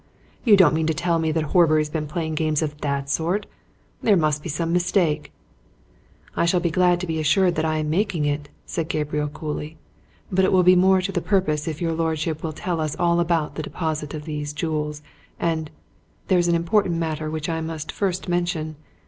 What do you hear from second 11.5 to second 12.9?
if your lordship will tell